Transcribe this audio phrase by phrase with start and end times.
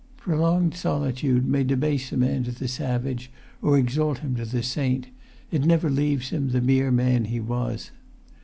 [0.17, 3.29] Prolonged solitude may debase a man to the savage
[3.61, 5.09] or exalt him to the saint;
[5.51, 7.91] it never leaves him the mere man he was.